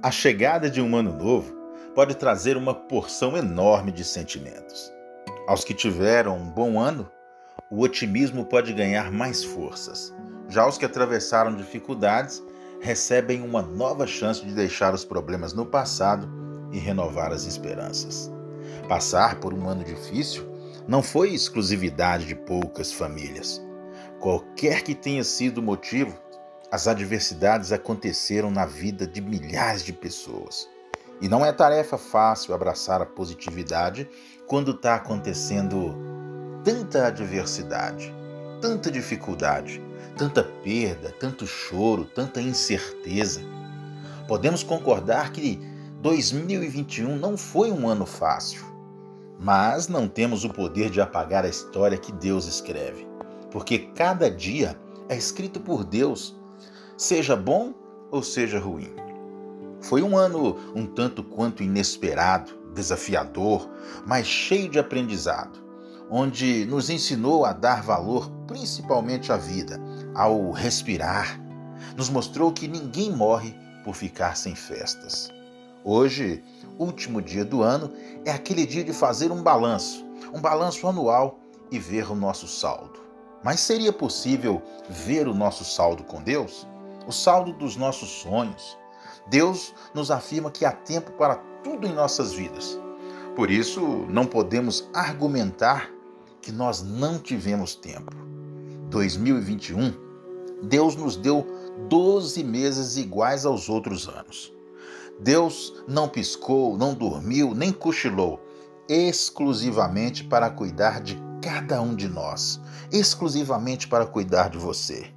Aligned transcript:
A 0.00 0.12
chegada 0.12 0.70
de 0.70 0.80
um 0.80 0.94
ano 0.94 1.12
novo 1.12 1.52
pode 1.92 2.14
trazer 2.14 2.56
uma 2.56 2.72
porção 2.72 3.36
enorme 3.36 3.90
de 3.90 4.04
sentimentos. 4.04 4.92
Aos 5.48 5.64
que 5.64 5.74
tiveram 5.74 6.38
um 6.38 6.48
bom 6.48 6.78
ano, 6.78 7.10
o 7.68 7.80
otimismo 7.80 8.44
pode 8.44 8.72
ganhar 8.72 9.10
mais 9.10 9.42
forças. 9.42 10.14
Já 10.48 10.68
os 10.68 10.78
que 10.78 10.84
atravessaram 10.84 11.56
dificuldades 11.56 12.40
recebem 12.80 13.42
uma 13.42 13.60
nova 13.60 14.06
chance 14.06 14.46
de 14.46 14.54
deixar 14.54 14.94
os 14.94 15.04
problemas 15.04 15.52
no 15.52 15.66
passado 15.66 16.28
e 16.70 16.78
renovar 16.78 17.32
as 17.32 17.44
esperanças. 17.44 18.30
Passar 18.88 19.40
por 19.40 19.52
um 19.52 19.68
ano 19.68 19.82
difícil 19.82 20.48
não 20.86 21.02
foi 21.02 21.34
exclusividade 21.34 22.24
de 22.24 22.36
poucas 22.36 22.92
famílias. 22.92 23.60
Qualquer 24.20 24.84
que 24.84 24.94
tenha 24.94 25.24
sido 25.24 25.58
o 25.58 25.62
motivo, 25.62 26.16
as 26.70 26.86
adversidades 26.86 27.72
aconteceram 27.72 28.50
na 28.50 28.66
vida 28.66 29.06
de 29.06 29.20
milhares 29.20 29.82
de 29.82 29.92
pessoas. 29.92 30.68
E 31.20 31.28
não 31.28 31.44
é 31.44 31.50
tarefa 31.50 31.96
fácil 31.96 32.54
abraçar 32.54 33.00
a 33.00 33.06
positividade 33.06 34.08
quando 34.46 34.72
está 34.72 34.94
acontecendo 34.94 35.96
tanta 36.62 37.06
adversidade, 37.06 38.14
tanta 38.60 38.90
dificuldade, 38.90 39.82
tanta 40.16 40.44
perda, 40.44 41.10
tanto 41.18 41.46
choro, 41.46 42.04
tanta 42.04 42.40
incerteza. 42.40 43.40
Podemos 44.28 44.62
concordar 44.62 45.32
que 45.32 45.58
2021 46.02 47.16
não 47.16 47.36
foi 47.36 47.72
um 47.72 47.88
ano 47.88 48.04
fácil, 48.04 48.62
mas 49.40 49.88
não 49.88 50.06
temos 50.06 50.44
o 50.44 50.50
poder 50.50 50.90
de 50.90 51.00
apagar 51.00 51.44
a 51.44 51.48
história 51.48 51.96
que 51.96 52.12
Deus 52.12 52.46
escreve, 52.46 53.06
porque 53.50 53.78
cada 53.78 54.30
dia 54.30 54.78
é 55.08 55.16
escrito 55.16 55.58
por 55.58 55.82
Deus 55.82 56.37
seja 56.98 57.36
bom 57.36 57.72
ou 58.10 58.24
seja 58.24 58.58
ruim. 58.58 58.92
Foi 59.80 60.02
um 60.02 60.16
ano 60.16 60.56
um 60.74 60.84
tanto 60.84 61.22
quanto 61.22 61.62
inesperado, 61.62 62.52
desafiador, 62.74 63.70
mas 64.04 64.26
cheio 64.26 64.68
de 64.68 64.80
aprendizado, 64.80 65.60
onde 66.10 66.66
nos 66.66 66.90
ensinou 66.90 67.44
a 67.44 67.52
dar 67.52 67.84
valor 67.84 68.28
principalmente 68.48 69.30
à 69.30 69.36
vida, 69.36 69.80
ao 70.12 70.50
respirar. 70.50 71.40
Nos 71.96 72.10
mostrou 72.10 72.52
que 72.52 72.66
ninguém 72.66 73.12
morre 73.12 73.54
por 73.84 73.94
ficar 73.94 74.36
sem 74.36 74.56
festas. 74.56 75.32
Hoje, 75.84 76.42
último 76.76 77.22
dia 77.22 77.44
do 77.44 77.62
ano, 77.62 77.92
é 78.24 78.32
aquele 78.32 78.66
dia 78.66 78.82
de 78.82 78.92
fazer 78.92 79.30
um 79.30 79.40
balanço, 79.40 80.04
um 80.34 80.40
balanço 80.40 80.88
anual 80.88 81.38
e 81.70 81.78
ver 81.78 82.10
o 82.10 82.16
nosso 82.16 82.48
saldo. 82.48 82.98
Mas 83.44 83.60
seria 83.60 83.92
possível 83.92 84.60
ver 84.90 85.28
o 85.28 85.34
nosso 85.34 85.64
saldo 85.64 86.02
com 86.02 86.20
Deus? 86.20 86.66
O 87.08 87.12
saldo 87.12 87.54
dos 87.54 87.74
nossos 87.74 88.10
sonhos. 88.10 88.78
Deus 89.28 89.74
nos 89.94 90.10
afirma 90.10 90.50
que 90.50 90.66
há 90.66 90.70
tempo 90.70 91.10
para 91.12 91.36
tudo 91.64 91.86
em 91.86 91.92
nossas 91.94 92.34
vidas. 92.34 92.78
Por 93.34 93.50
isso, 93.50 93.80
não 94.10 94.26
podemos 94.26 94.88
argumentar 94.92 95.90
que 96.42 96.52
nós 96.52 96.82
não 96.82 97.18
tivemos 97.18 97.74
tempo. 97.74 98.14
2021, 98.90 99.94
Deus 100.62 100.96
nos 100.96 101.16
deu 101.16 101.46
12 101.88 102.44
meses 102.44 102.98
iguais 102.98 103.46
aos 103.46 103.70
outros 103.70 104.06
anos. 104.06 104.52
Deus 105.18 105.82
não 105.88 106.08
piscou, 106.08 106.76
não 106.76 106.92
dormiu, 106.92 107.54
nem 107.54 107.72
cochilou, 107.72 108.38
exclusivamente 108.88 110.24
para 110.24 110.50
cuidar 110.50 111.00
de 111.00 111.18
cada 111.42 111.80
um 111.80 111.94
de 111.94 112.08
nós, 112.08 112.60
exclusivamente 112.92 113.88
para 113.88 114.06
cuidar 114.06 114.50
de 114.50 114.58
você. 114.58 115.10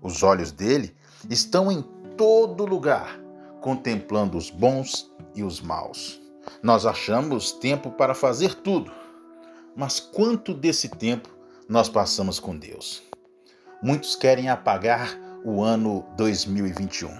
Os 0.00 0.22
olhos 0.22 0.50
dele 0.50 0.94
estão 1.28 1.70
em 1.70 1.82
todo 2.16 2.64
lugar, 2.64 3.18
contemplando 3.60 4.38
os 4.38 4.50
bons 4.50 5.10
e 5.34 5.42
os 5.42 5.60
maus. 5.60 6.20
Nós 6.62 6.86
achamos 6.86 7.52
tempo 7.52 7.90
para 7.90 8.14
fazer 8.14 8.54
tudo, 8.54 8.92
mas 9.74 10.00
quanto 10.00 10.54
desse 10.54 10.88
tempo 10.88 11.28
nós 11.68 11.88
passamos 11.88 12.38
com 12.38 12.56
Deus? 12.56 13.02
Muitos 13.82 14.16
querem 14.16 14.48
apagar 14.48 15.18
o 15.44 15.62
ano 15.62 16.04
2021. 16.16 17.10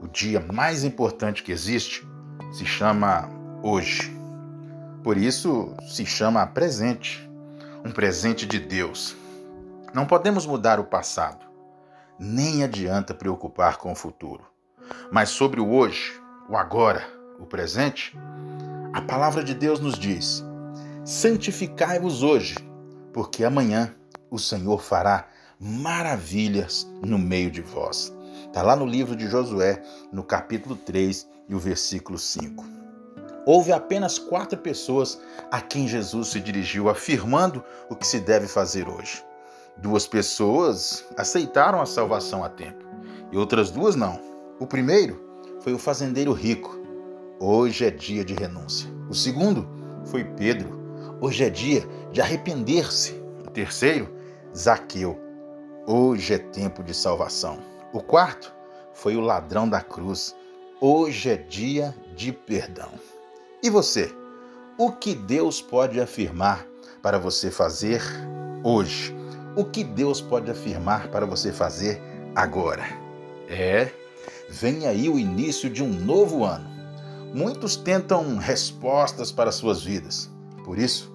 O 0.00 0.08
dia 0.08 0.40
mais 0.52 0.84
importante 0.84 1.42
que 1.42 1.52
existe 1.52 2.06
se 2.52 2.66
chama 2.66 3.28
hoje. 3.62 4.14
Por 5.02 5.16
isso 5.16 5.74
se 5.88 6.04
chama 6.04 6.46
presente, 6.46 7.28
um 7.84 7.90
presente 7.90 8.46
de 8.46 8.58
Deus. 8.58 9.16
Não 9.94 10.06
podemos 10.06 10.46
mudar 10.46 10.78
o 10.78 10.84
passado, 10.84 11.44
nem 12.18 12.62
adianta 12.62 13.14
preocupar 13.14 13.78
com 13.78 13.92
o 13.92 13.96
futuro. 13.96 14.44
Mas 15.10 15.30
sobre 15.30 15.60
o 15.60 15.70
hoje, 15.70 16.20
o 16.48 16.56
agora, 16.56 17.06
o 17.38 17.46
presente, 17.46 18.16
a 18.92 19.00
palavra 19.00 19.42
de 19.42 19.54
Deus 19.54 19.80
nos 19.80 19.98
diz: 19.98 20.44
santificai-vos 21.04 22.22
hoje, 22.22 22.56
porque 23.12 23.44
amanhã 23.44 23.94
o 24.30 24.38
Senhor 24.38 24.82
fará 24.82 25.28
maravilhas 25.58 26.86
no 27.02 27.18
meio 27.18 27.50
de 27.50 27.62
vós. 27.62 28.12
Está 28.46 28.62
lá 28.62 28.76
no 28.76 28.84
livro 28.84 29.16
de 29.16 29.28
Josué, 29.28 29.82
no 30.12 30.22
capítulo 30.22 30.76
3 30.76 31.26
e 31.48 31.54
o 31.54 31.58
versículo 31.58 32.18
5. 32.18 32.64
Houve 33.44 33.72
apenas 33.72 34.18
quatro 34.18 34.58
pessoas 34.58 35.20
a 35.50 35.60
quem 35.60 35.88
Jesus 35.88 36.28
se 36.28 36.40
dirigiu 36.40 36.88
afirmando 36.88 37.64
o 37.88 37.96
que 37.96 38.06
se 38.06 38.20
deve 38.20 38.46
fazer 38.46 38.88
hoje. 38.88 39.24
Duas 39.78 40.06
pessoas 40.06 41.04
aceitaram 41.16 41.80
a 41.80 41.86
salvação 41.86 42.44
a 42.44 42.48
tempo 42.48 42.84
e 43.32 43.36
outras 43.36 43.70
duas 43.70 43.96
não. 43.96 44.20
O 44.60 44.66
primeiro 44.66 45.20
foi 45.60 45.72
o 45.72 45.78
fazendeiro 45.78 46.32
rico. 46.32 46.78
Hoje 47.40 47.86
é 47.86 47.90
dia 47.90 48.24
de 48.24 48.34
renúncia. 48.34 48.88
O 49.08 49.14
segundo 49.14 49.66
foi 50.04 50.24
Pedro. 50.24 50.80
Hoje 51.20 51.44
é 51.44 51.50
dia 51.50 51.84
de 52.12 52.20
arrepender-se. 52.20 53.12
O 53.46 53.50
terceiro, 53.50 54.08
Zaqueu. 54.56 55.18
Hoje 55.86 56.34
é 56.34 56.38
tempo 56.38 56.84
de 56.84 56.94
salvação. 56.94 57.58
O 57.92 58.00
quarto 58.00 58.54
foi 58.92 59.16
o 59.16 59.20
ladrão 59.20 59.68
da 59.68 59.80
cruz. 59.80 60.36
Hoje 60.80 61.30
é 61.30 61.36
dia 61.36 61.94
de 62.14 62.32
perdão. 62.32 62.90
E 63.62 63.70
você? 63.70 64.14
O 64.78 64.92
que 64.92 65.14
Deus 65.14 65.60
pode 65.60 66.00
afirmar 66.00 66.66
para 67.00 67.18
você 67.18 67.50
fazer 67.50 68.02
hoje? 68.62 69.21
O 69.54 69.64
que 69.64 69.84
Deus 69.84 70.20
pode 70.20 70.50
afirmar 70.50 71.08
para 71.08 71.26
você 71.26 71.52
fazer 71.52 72.00
agora. 72.34 72.84
É, 73.48 73.90
vem 74.48 74.86
aí 74.86 75.08
o 75.08 75.18
início 75.18 75.68
de 75.68 75.82
um 75.82 75.88
novo 75.88 76.44
ano. 76.44 76.70
Muitos 77.34 77.76
tentam 77.76 78.36
respostas 78.36 79.32
para 79.32 79.52
suas 79.52 79.82
vidas. 79.82 80.30
Por 80.64 80.78
isso, 80.78 81.12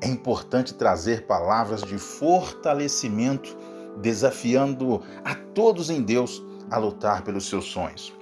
é 0.00 0.08
importante 0.08 0.74
trazer 0.74 1.26
palavras 1.26 1.82
de 1.82 1.98
fortalecimento, 1.98 3.56
desafiando 4.00 5.02
a 5.24 5.34
todos 5.34 5.90
em 5.90 6.02
Deus 6.02 6.42
a 6.70 6.78
lutar 6.78 7.22
pelos 7.22 7.48
seus 7.48 7.66
sonhos, 7.66 8.12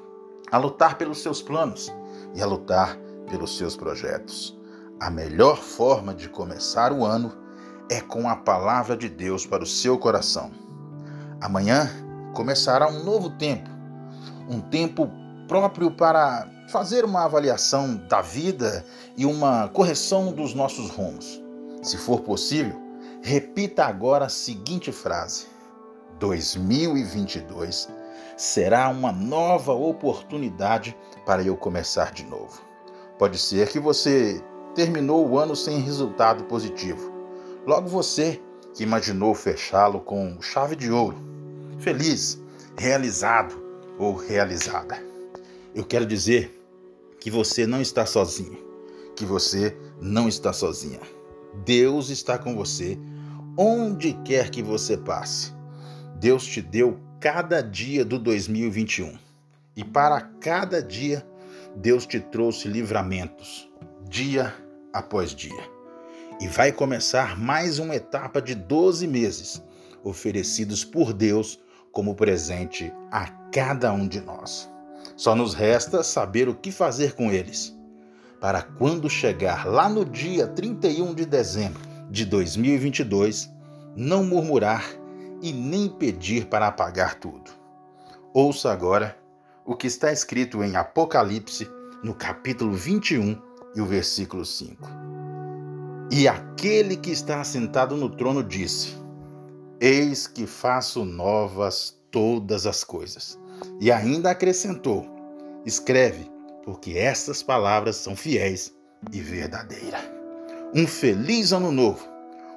a 0.50 0.59
lutar 0.59 0.97
pelos 0.97 1.23
seus 1.23 1.43
planos 1.43 1.93
e 2.35 2.43
a 2.43 2.47
lutar 2.47 2.99
pelos 3.31 3.56
seus 3.56 3.77
projetos. 3.77 4.59
A 4.99 5.11
melhor 5.11 5.59
forma 5.59 6.15
de 6.15 6.29
começar 6.29 6.93
o 6.93 7.05
ano 7.05 7.33
é 7.91 8.00
com 8.00 8.28
a 8.28 8.37
palavra 8.37 8.97
de 8.97 9.09
Deus 9.09 9.47
para 9.47 9.62
o 9.62 9.66
seu 9.66 9.99
coração. 9.99 10.50
Amanhã 11.41 11.91
começará 12.34 12.88
um 12.88 13.03
novo 13.03 13.31
tempo, 13.31 13.69
um 14.49 14.60
tempo 14.60 15.10
próprio 15.47 15.91
para 15.91 16.49
fazer 16.69 17.04
uma 17.04 17.25
avaliação 17.25 17.97
da 18.09 18.21
vida 18.21 18.84
e 19.16 19.25
uma 19.25 19.69
correção 19.69 20.32
dos 20.32 20.54
nossos 20.54 20.91
rumos. 20.91 21.41
Se 21.82 21.97
for 21.97 22.21
possível, 22.21 22.78
repita 23.22 23.84
agora 23.84 24.26
a 24.26 24.28
seguinte 24.28 24.93
frase: 24.93 25.47
2022 26.19 27.88
será 28.37 28.88
uma 28.88 29.11
nova 29.11 29.73
oportunidade 29.73 30.96
para 31.25 31.43
eu 31.43 31.56
começar 31.56 32.12
de 32.12 32.25
novo. 32.25 32.61
Pode 33.19 33.38
ser 33.38 33.69
que 33.69 33.81
você 33.81 34.40
terminou 34.75 35.26
o 35.26 35.38
ano 35.38 35.56
sem 35.56 35.81
resultado 35.81 36.44
positivo 36.44 37.18
Logo 37.66 37.88
você 37.88 38.40
que 38.75 38.82
imaginou 38.82 39.34
fechá-lo 39.34 40.00
com 40.00 40.40
chave 40.40 40.76
de 40.76 40.90
ouro, 40.90 41.19
feliz, 41.78 42.40
realizado 42.76 43.60
ou 43.99 44.14
realizada. 44.14 45.02
Eu 45.75 45.84
quero 45.84 46.06
dizer 46.06 46.55
que 47.20 47.31
você 47.31 47.66
não 47.66 47.81
está 47.81 48.06
sozinho, 48.06 48.58
que 49.16 49.25
você 49.25 49.76
não 50.00 50.28
está 50.28 50.52
sozinha. 50.52 51.00
Deus 51.64 52.08
está 52.08 52.38
com 52.38 52.55
você 52.55 52.99
onde 53.56 54.12
quer 54.25 54.50
que 54.50 54.62
você 54.62 54.96
passe. 54.96 55.52
Deus 56.20 56.46
te 56.46 56.62
deu 56.62 56.99
cada 57.20 57.61
dia 57.61 58.04
do 58.04 58.19
2021 58.19 59.19
e 59.76 59.84
para 59.84 60.20
cada 60.20 60.81
dia 60.82 61.26
Deus 61.76 62.06
te 62.06 62.20
trouxe 62.20 62.69
livramentos, 62.69 63.69
dia 64.08 64.54
após 64.93 65.34
dia 65.34 65.77
e 66.40 66.46
vai 66.46 66.70
começar 66.70 67.38
mais 67.38 67.79
uma 67.79 67.96
etapa 67.96 68.40
de 68.40 68.55
12 68.55 69.06
meses, 69.06 69.62
oferecidos 70.05 70.85
por 70.85 71.12
Deus 71.12 71.61
como 71.90 72.14
presente 72.14 72.93
a 73.11 73.26
cada 73.52 73.93
um 73.93 74.06
de 74.06 74.20
nós. 74.20 74.70
Só 75.17 75.35
nos 75.35 75.55
resta 75.55 76.02
saber 76.02 76.49
o 76.49 76.55
que 76.55 76.70
fazer 76.70 77.14
com 77.14 77.32
eles. 77.32 77.76
Para 78.40 78.62
quando 78.62 79.11
chegar 79.11 79.67
lá 79.67 79.88
no 79.88 80.05
dia 80.05 80.46
31 80.46 81.12
de 81.12 81.26
dezembro 81.26 81.82
de 82.08 82.25
2022, 82.25 83.50
não 83.96 84.23
murmurar 84.23 84.85
e 85.43 85.52
nem 85.52 85.88
pedir 85.88 86.46
para 86.46 86.69
apagar 86.69 87.17
tudo. 87.17 87.50
Ouça 88.32 88.70
agora 88.70 89.19
o 89.64 89.75
que 89.75 89.88
está 89.88 90.12
escrito 90.12 90.62
em 90.62 90.76
Apocalipse, 90.76 91.69
no 92.02 92.14
capítulo 92.14 92.75
21 92.75 93.37
e 93.75 93.81
o 93.81 93.87
versículo 93.87 94.44
5. 94.44 94.98
E 96.10 96.26
aquele 96.26 96.96
que 96.96 97.10
está 97.10 97.40
assentado 97.40 97.96
no 97.96 98.08
trono 98.08 98.43
disse: 98.43 98.96
Eis 99.78 100.26
que 100.26 100.46
faço 100.46 101.05
novas 101.05 101.99
todas 102.10 102.66
as 102.66 102.82
coisas. 102.82 103.38
E 103.78 103.93
ainda 103.93 104.31
acrescentou: 104.31 105.06
Escreve, 105.66 106.31
porque 106.64 106.93
estas 106.93 107.43
palavras 107.43 107.96
são 107.96 108.16
fiéis 108.16 108.75
e 109.12 109.20
verdadeiras. 109.20 110.00
Um 110.75 110.87
feliz 110.87 111.52
ano 111.52 111.70
novo, 111.70 112.06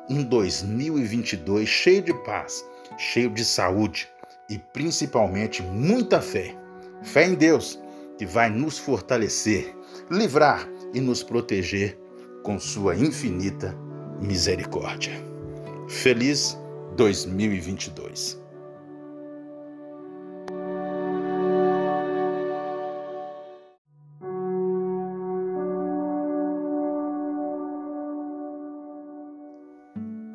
um 0.09 0.23
2022 0.23 1.67
cheio 1.67 2.01
de 2.01 2.13
paz, 2.23 2.65
cheio 2.97 3.29
de 3.29 3.43
saúde 3.43 4.07
e 4.49 4.57
principalmente 4.57 5.61
muita 5.61 6.21
fé. 6.21 6.55
Fé 7.03 7.25
em 7.25 7.35
Deus, 7.35 7.79
que 8.17 8.25
vai 8.25 8.49
nos 8.49 8.77
fortalecer, 8.77 9.75
livrar 10.09 10.67
e 10.93 11.01
nos 11.01 11.23
proteger 11.23 11.97
com 12.43 12.59
sua 12.59 12.95
infinita 12.95 13.75
misericórdia. 14.19 15.13
Feliz 15.87 16.57
2022. 16.95 18.39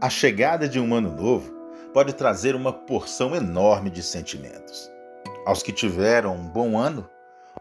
A 0.01 0.09
chegada 0.09 0.69
de 0.69 0.79
um 0.79 0.95
ano 0.95 1.11
novo 1.11 1.53
pode 1.93 2.13
trazer 2.13 2.55
uma 2.55 2.73
porção 2.73 3.35
enorme 3.35 3.91
de 3.91 4.03
sentimentos. 4.03 4.89
Aos 5.45 5.63
que 5.63 5.73
tiveram 5.73 6.37
um 6.37 6.49
bom 6.49 6.79
ano, 6.79 7.09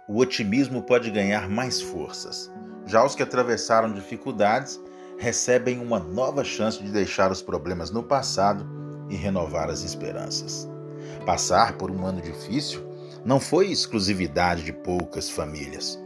o 0.07 0.19
otimismo 0.19 0.83
pode 0.83 1.09
ganhar 1.09 1.49
mais 1.49 1.81
forças. 1.81 2.51
Já 2.85 3.03
os 3.03 3.15
que 3.15 3.23
atravessaram 3.23 3.91
dificuldades 3.91 4.79
recebem 5.17 5.79
uma 5.79 5.99
nova 5.99 6.43
chance 6.43 6.81
de 6.81 6.91
deixar 6.91 7.31
os 7.31 7.41
problemas 7.41 7.89
no 7.89 8.03
passado 8.03 8.65
e 9.09 9.15
renovar 9.15 9.69
as 9.69 9.81
esperanças. 9.81 10.67
Passar 11.25 11.77
por 11.77 11.89
um 11.89 12.05
ano 12.05 12.21
difícil 12.21 12.83
não 13.23 13.39
foi 13.39 13.71
exclusividade 13.71 14.63
de 14.63 14.71
poucas 14.71 15.29
famílias. 15.29 15.99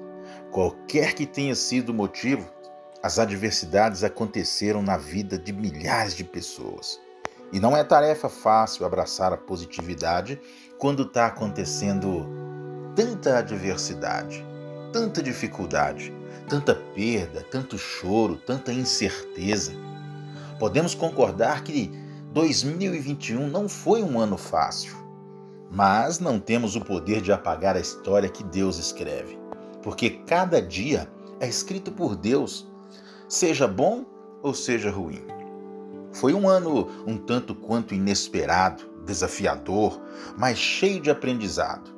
Qualquer 0.51 1.13
que 1.13 1.25
tenha 1.25 1.53
sido 1.53 1.89
o 1.89 1.93
motivo, 1.93 2.49
as 3.03 3.19
adversidades 3.19 4.03
aconteceram 4.03 4.81
na 4.81 4.97
vida 4.97 5.37
de 5.37 5.51
milhares 5.51 6.15
de 6.15 6.23
pessoas. 6.23 6.99
E 7.51 7.59
não 7.59 7.75
é 7.75 7.83
tarefa 7.83 8.29
fácil 8.29 8.85
abraçar 8.85 9.33
a 9.33 9.37
positividade 9.37 10.39
quando 10.77 11.03
está 11.03 11.25
acontecendo 11.25 12.25
tanta 12.95 13.37
adversidade, 13.37 14.45
tanta 14.93 15.21
dificuldade, 15.21 16.13
tanta 16.47 16.75
perda, 16.75 17.45
tanto 17.49 17.77
choro, 17.77 18.35
tanta 18.35 18.73
incerteza. 18.73 19.73
Podemos 20.59 20.93
concordar 20.93 21.63
que 21.63 21.91
2021 22.33 23.47
não 23.47 23.69
foi 23.69 24.03
um 24.03 24.19
ano 24.19 24.37
fácil, 24.37 24.95
mas 25.71 26.19
não 26.19 26.39
temos 26.39 26.75
o 26.75 26.81
poder 26.81 27.21
de 27.21 27.31
apagar 27.31 27.75
a 27.75 27.79
história 27.79 28.29
que 28.29 28.43
Deus 28.43 28.77
escreve, 28.77 29.37
porque 29.81 30.09
cada 30.09 30.61
dia 30.61 31.09
é 31.39 31.47
escrito 31.47 31.91
por 31.91 32.15
Deus 32.15 32.67
seja 33.27 33.67
bom 33.67 34.05
ou 34.41 34.53
seja 34.53 34.89
ruim. 34.89 35.21
Foi 36.11 36.33
um 36.33 36.49
ano 36.49 36.89
um 37.05 37.17
tanto 37.17 37.53
quanto 37.53 37.93
inesperado, 37.93 38.83
desafiador, 39.05 40.01
mas 40.37 40.57
cheio 40.57 40.99
de 40.99 41.11
aprendizado, 41.11 41.91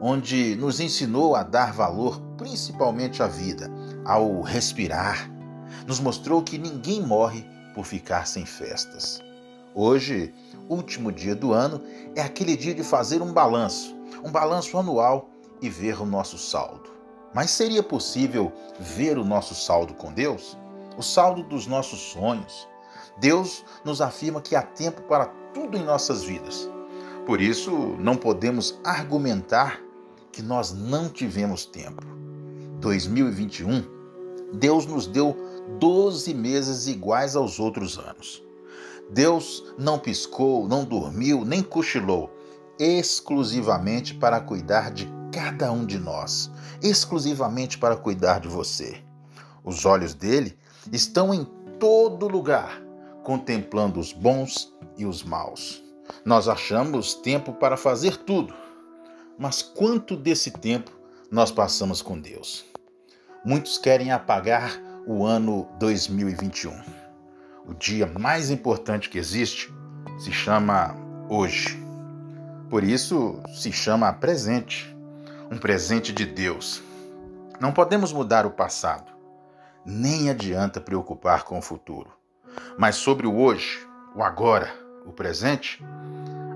onde 0.00 0.56
nos 0.56 0.80
ensinou 0.80 1.36
a 1.36 1.42
dar 1.42 1.72
valor 1.72 2.20
principalmente 2.38 3.22
à 3.22 3.26
vida, 3.26 3.70
ao 4.08 4.40
respirar. 4.40 5.30
Nos 5.86 6.00
mostrou 6.00 6.42
que 6.42 6.58
ninguém 6.58 7.00
morre 7.00 7.46
por 7.74 7.84
ficar 7.84 8.26
sem 8.26 8.44
festas. 8.44 9.22
Hoje, 9.74 10.34
último 10.68 11.12
dia 11.12 11.36
do 11.36 11.52
ano, 11.52 11.80
é 12.16 12.22
aquele 12.22 12.56
dia 12.56 12.74
de 12.74 12.82
fazer 12.82 13.22
um 13.22 13.32
balanço, 13.32 13.94
um 14.24 14.30
balanço 14.32 14.76
anual 14.76 15.30
e 15.62 15.68
ver 15.68 16.00
o 16.00 16.06
nosso 16.06 16.36
saldo. 16.36 16.90
Mas 17.32 17.50
seria 17.50 17.82
possível 17.82 18.52
ver 18.80 19.18
o 19.18 19.24
nosso 19.24 19.54
saldo 19.54 19.94
com 19.94 20.12
Deus? 20.12 20.56
o 20.98 21.02
saldo 21.02 21.44
dos 21.44 21.66
nossos 21.66 22.00
sonhos. 22.00 22.68
Deus 23.20 23.64
nos 23.84 24.00
afirma 24.00 24.42
que 24.42 24.56
há 24.56 24.62
tempo 24.62 25.00
para 25.02 25.26
tudo 25.54 25.76
em 25.76 25.84
nossas 25.84 26.24
vidas. 26.24 26.68
Por 27.24 27.40
isso, 27.40 27.70
não 28.00 28.16
podemos 28.16 28.78
argumentar 28.84 29.80
que 30.32 30.42
nós 30.42 30.72
não 30.72 31.08
tivemos 31.08 31.64
tempo. 31.64 32.04
2021, 32.80 33.97
Deus 34.52 34.86
nos 34.86 35.06
deu 35.06 35.36
12 35.78 36.32
meses 36.34 36.86
iguais 36.86 37.36
aos 37.36 37.58
outros 37.58 37.98
anos. 37.98 38.42
Deus 39.10 39.64
não 39.78 39.98
piscou, 39.98 40.66
não 40.68 40.84
dormiu, 40.84 41.44
nem 41.44 41.62
cochilou, 41.62 42.30
exclusivamente 42.78 44.14
para 44.14 44.40
cuidar 44.40 44.90
de 44.90 45.10
cada 45.32 45.70
um 45.72 45.84
de 45.84 45.98
nós, 45.98 46.50
exclusivamente 46.82 47.78
para 47.78 47.96
cuidar 47.96 48.40
de 48.40 48.48
você. 48.48 49.02
Os 49.64 49.84
olhos 49.84 50.14
dele 50.14 50.56
estão 50.92 51.32
em 51.32 51.44
todo 51.78 52.28
lugar, 52.28 52.82
contemplando 53.22 54.00
os 54.00 54.12
bons 54.12 54.72
e 54.96 55.04
os 55.04 55.22
maus. 55.22 55.82
Nós 56.24 56.48
achamos 56.48 57.14
tempo 57.14 57.52
para 57.52 57.76
fazer 57.76 58.16
tudo, 58.16 58.54
mas 59.38 59.62
quanto 59.62 60.16
desse 60.16 60.50
tempo 60.50 60.90
nós 61.30 61.50
passamos 61.50 62.02
com 62.02 62.18
Deus? 62.18 62.64
Muitos 63.44 63.78
querem 63.78 64.10
apagar 64.10 64.80
o 65.06 65.24
ano 65.24 65.68
2021. 65.78 66.72
O 67.66 67.72
dia 67.72 68.04
mais 68.18 68.50
importante 68.50 69.08
que 69.08 69.16
existe 69.16 69.72
se 70.18 70.32
chama 70.32 70.96
hoje. 71.28 71.80
Por 72.68 72.82
isso 72.82 73.40
se 73.54 73.70
chama 73.70 74.12
presente, 74.12 74.94
um 75.52 75.56
presente 75.56 76.12
de 76.12 76.26
Deus. 76.26 76.82
Não 77.60 77.72
podemos 77.72 78.12
mudar 78.12 78.44
o 78.44 78.50
passado, 78.50 79.12
nem 79.86 80.28
adianta 80.28 80.80
preocupar 80.80 81.44
com 81.44 81.58
o 81.58 81.62
futuro. 81.62 82.10
Mas 82.76 82.96
sobre 82.96 83.26
o 83.26 83.36
hoje, 83.38 83.86
o 84.16 84.22
agora, 84.22 84.68
o 85.06 85.12
presente, 85.12 85.82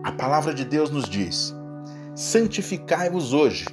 a 0.03 0.11
palavra 0.11 0.53
de 0.53 0.65
Deus 0.65 0.91
nos 0.91 1.09
diz: 1.09 1.55
santificai-vos 2.15 3.33
hoje, 3.33 3.67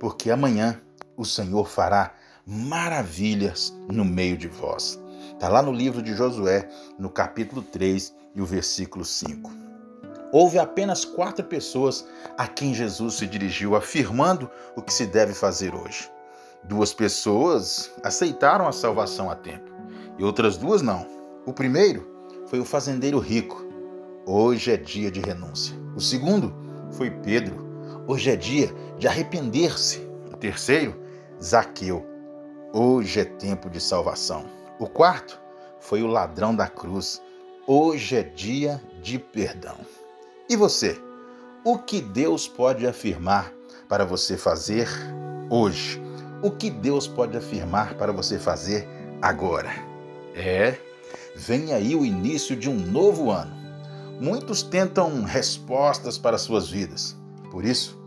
porque 0.00 0.28
amanhã 0.28 0.80
o 1.16 1.24
Senhor 1.24 1.68
fará 1.68 2.12
maravilhas 2.48 3.76
no 3.92 4.06
meio 4.06 4.34
de 4.38 4.48
vós. 4.48 4.98
Está 5.34 5.50
lá 5.50 5.60
no 5.60 5.70
livro 5.70 6.02
de 6.02 6.14
Josué, 6.14 6.66
no 6.98 7.10
capítulo 7.10 7.60
3 7.60 8.14
e 8.34 8.40
o 8.40 8.46
versículo 8.46 9.04
5. 9.04 9.50
Houve 10.32 10.58
apenas 10.58 11.04
quatro 11.04 11.44
pessoas 11.44 12.06
a 12.38 12.48
quem 12.48 12.72
Jesus 12.72 13.14
se 13.14 13.26
dirigiu, 13.26 13.76
afirmando 13.76 14.50
o 14.74 14.80
que 14.80 14.92
se 14.92 15.04
deve 15.04 15.34
fazer 15.34 15.74
hoje. 15.74 16.10
Duas 16.64 16.94
pessoas 16.94 17.90
aceitaram 18.02 18.66
a 18.66 18.72
salvação 18.72 19.30
a 19.30 19.34
tempo 19.34 19.70
e 20.18 20.24
outras 20.24 20.56
duas 20.56 20.80
não. 20.80 21.06
O 21.44 21.52
primeiro 21.52 22.08
foi 22.46 22.60
o 22.60 22.64
fazendeiro 22.64 23.18
rico. 23.18 23.62
Hoje 24.26 24.72
é 24.72 24.76
dia 24.78 25.10
de 25.10 25.20
renúncia. 25.20 25.76
O 25.94 26.00
segundo 26.00 26.54
foi 26.92 27.10
Pedro. 27.10 27.68
Hoje 28.06 28.30
é 28.30 28.36
dia 28.36 28.74
de 28.98 29.06
arrepender-se. 29.06 29.98
O 30.32 30.36
terceiro, 30.36 30.98
Zaqueu. 31.42 32.07
Hoje 32.72 33.20
é 33.20 33.24
tempo 33.24 33.70
de 33.70 33.80
salvação. 33.80 34.44
O 34.78 34.86
quarto 34.86 35.40
foi 35.80 36.02
o 36.02 36.06
ladrão 36.06 36.54
da 36.54 36.68
cruz. 36.68 37.22
Hoje 37.66 38.16
é 38.16 38.22
dia 38.22 38.82
de 39.02 39.18
perdão. 39.18 39.76
E 40.48 40.56
você? 40.56 41.00
O 41.64 41.78
que 41.78 42.00
Deus 42.00 42.46
pode 42.46 42.86
afirmar 42.86 43.52
para 43.88 44.04
você 44.04 44.36
fazer 44.36 44.88
hoje? 45.50 46.08
o 46.42 46.50
que 46.50 46.70
Deus 46.70 47.08
pode 47.08 47.36
afirmar 47.36 47.94
para 47.94 48.12
você 48.12 48.38
fazer 48.38 48.88
agora. 49.20 49.70
É, 50.34 50.76
vem 51.34 51.72
aí 51.72 51.96
o 51.96 52.04
início 52.04 52.54
de 52.54 52.70
um 52.70 52.76
novo 52.76 53.30
ano. 53.30 53.56
Muitos 54.20 54.62
tentam 54.62 55.22
respostas 55.24 56.16
para 56.16 56.38
suas 56.38 56.68
vidas. 56.68 57.16
Por 57.50 57.64
isso, 57.64 57.98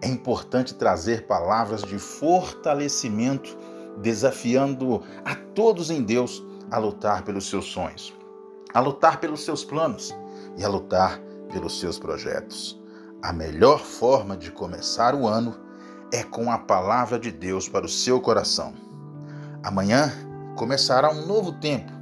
é 0.00 0.08
importante 0.08 0.74
trazer 0.74 1.26
palavras 1.26 1.82
de 1.82 1.98
fortalecimento, 1.98 3.56
desafiando 4.00 5.02
a 5.24 5.34
todos 5.34 5.90
em 5.90 6.02
Deus 6.02 6.42
a 6.70 6.78
lutar 6.78 7.22
pelos 7.22 7.48
seus 7.48 7.66
sonhos, 7.66 8.14
a 8.72 8.80
lutar 8.80 9.20
pelos 9.20 9.44
seus 9.44 9.64
planos 9.64 10.14
e 10.56 10.64
a 10.64 10.68
lutar 10.68 11.20
pelos 11.52 11.78
seus 11.80 11.98
projetos. 11.98 12.80
A 13.22 13.32
melhor 13.32 13.80
forma 13.80 14.36
de 14.36 14.50
começar 14.50 15.14
o 15.14 15.26
ano 15.26 15.54
é 16.12 16.22
com 16.22 16.50
a 16.50 16.58
palavra 16.58 17.18
de 17.18 17.30
Deus 17.30 17.68
para 17.68 17.86
o 17.86 17.88
seu 17.88 18.20
coração. 18.20 18.72
Amanhã 19.62 20.12
começará 20.56 21.10
um 21.10 21.26
novo 21.26 21.52
tempo, 21.52 21.92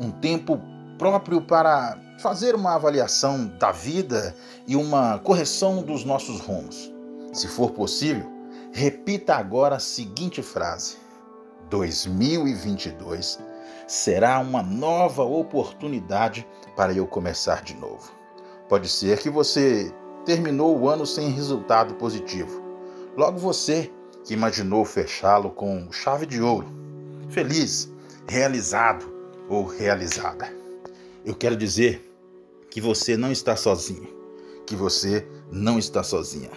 um 0.00 0.10
tempo 0.10 0.60
próprio 0.98 1.42
para 1.42 1.98
fazer 2.18 2.54
uma 2.54 2.74
avaliação 2.74 3.46
da 3.58 3.70
vida 3.70 4.34
e 4.66 4.74
uma 4.74 5.18
correção 5.18 5.82
dos 5.82 6.04
nossos 6.04 6.40
rumos. 6.40 6.92
Se 7.32 7.46
for 7.46 7.70
possível, 7.70 8.26
repita 8.72 9.36
agora 9.36 9.76
a 9.76 9.80
seguinte 9.80 10.42
frase: 10.42 10.96
2022 11.68 13.38
será 13.86 14.38
uma 14.38 14.62
nova 14.62 15.22
oportunidade 15.22 16.46
para 16.76 16.92
eu 16.92 17.06
começar 17.06 17.62
de 17.62 17.74
novo. 17.74 18.10
Pode 18.68 18.88
ser 18.88 19.18
que 19.18 19.30
você 19.30 19.92
terminou 20.24 20.78
o 20.78 20.88
ano 20.88 21.06
sem 21.06 21.30
resultado 21.30 21.94
positivo. 21.94 22.62
Logo 23.16 23.38
você 23.38 23.90
que 24.24 24.34
imaginou 24.34 24.84
fechá-lo 24.84 25.50
com 25.50 25.90
chave 25.90 26.26
de 26.26 26.40
ouro, 26.40 26.68
feliz, 27.30 27.90
realizado 28.28 29.10
ou 29.48 29.64
realizada. 29.64 30.52
Eu 31.24 31.34
quero 31.34 31.56
dizer 31.56 32.04
que 32.70 32.80
você 32.80 33.16
não 33.16 33.32
está 33.32 33.56
sozinho, 33.56 34.08
que 34.66 34.76
você 34.76 35.26
não 35.50 35.78
está 35.78 36.02
sozinha. 36.02 36.50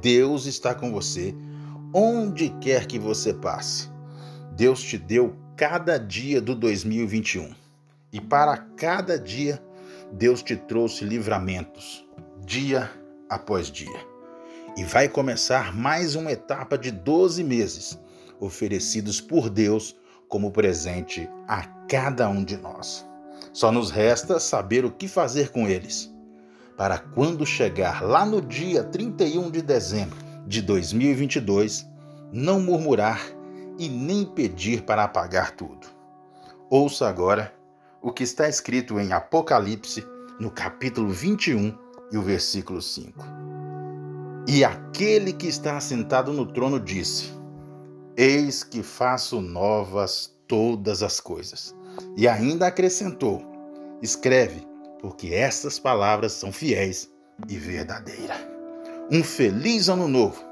Deus 0.00 0.46
está 0.46 0.74
com 0.74 0.92
você 0.92 1.34
onde 1.92 2.50
quer 2.60 2.86
que 2.86 2.98
você 2.98 3.32
passe. 3.32 3.93
Deus 4.56 4.80
te 4.80 4.96
deu 4.96 5.34
cada 5.56 5.98
dia 5.98 6.40
do 6.40 6.54
2021 6.54 7.52
e 8.12 8.20
para 8.20 8.56
cada 8.56 9.18
dia 9.18 9.60
Deus 10.12 10.44
te 10.44 10.54
trouxe 10.54 11.04
livramentos, 11.04 12.06
dia 12.46 12.88
após 13.28 13.66
dia. 13.66 14.14
E 14.76 14.84
vai 14.84 15.08
começar 15.08 15.74
mais 15.74 16.14
uma 16.14 16.30
etapa 16.30 16.78
de 16.78 16.92
12 16.92 17.42
meses 17.42 17.98
oferecidos 18.38 19.20
por 19.20 19.50
Deus 19.50 19.96
como 20.28 20.52
presente 20.52 21.28
a 21.48 21.62
cada 21.88 22.28
um 22.28 22.44
de 22.44 22.56
nós. 22.56 23.04
Só 23.52 23.72
nos 23.72 23.90
resta 23.90 24.38
saber 24.38 24.84
o 24.84 24.90
que 24.92 25.08
fazer 25.08 25.50
com 25.50 25.66
eles, 25.66 26.14
para 26.76 26.98
quando 26.98 27.44
chegar 27.44 28.04
lá 28.04 28.24
no 28.24 28.40
dia 28.40 28.84
31 28.84 29.50
de 29.50 29.62
dezembro 29.62 30.16
de 30.46 30.62
2022, 30.62 31.84
não 32.32 32.60
murmurar 32.60 33.20
e 33.78 33.88
nem 33.88 34.24
pedir 34.24 34.82
para 34.82 35.04
apagar 35.04 35.52
tudo. 35.52 35.86
Ouça 36.70 37.08
agora 37.08 37.54
o 38.00 38.12
que 38.12 38.22
está 38.22 38.48
escrito 38.48 38.98
em 39.00 39.12
Apocalipse, 39.12 40.04
no 40.38 40.50
capítulo 40.50 41.10
21 41.10 41.76
e 42.12 42.18
o 42.18 42.22
versículo 42.22 42.82
5. 42.82 43.24
E 44.46 44.62
aquele 44.62 45.32
que 45.32 45.46
está 45.46 45.76
assentado 45.76 46.32
no 46.32 46.44
trono 46.44 46.78
disse: 46.78 47.32
Eis 48.16 48.62
que 48.62 48.82
faço 48.82 49.40
novas 49.40 50.34
todas 50.46 51.02
as 51.02 51.18
coisas. 51.18 51.74
E 52.16 52.28
ainda 52.28 52.66
acrescentou: 52.66 53.42
Escreve, 54.02 54.66
porque 55.00 55.28
estas 55.28 55.78
palavras 55.78 56.32
são 56.32 56.52
fiéis 56.52 57.10
e 57.48 57.56
verdadeiras. 57.56 58.36
Um 59.10 59.22
feliz 59.22 59.88
ano 59.88 60.08
novo, 60.08 60.42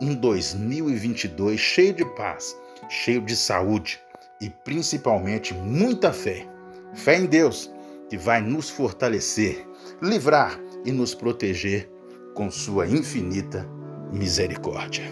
um 0.00 0.14
2022 0.14 1.58
cheio 1.58 1.94
de 1.94 2.04
paz, 2.14 2.56
cheio 2.88 3.20
de 3.22 3.36
saúde 3.36 4.00
e 4.40 4.50
principalmente 4.50 5.54
muita 5.54 6.12
fé. 6.12 6.46
Fé 6.94 7.16
em 7.16 7.26
Deus, 7.26 7.70
que 8.08 8.16
vai 8.16 8.40
nos 8.40 8.68
fortalecer, 8.68 9.66
livrar 10.00 10.58
e 10.84 10.92
nos 10.92 11.14
proteger 11.14 11.90
com 12.34 12.50
sua 12.50 12.86
infinita 12.86 13.66
misericórdia. 14.12 15.04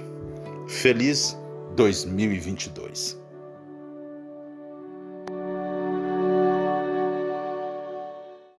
Feliz 0.68 1.36
2022. 1.76 3.19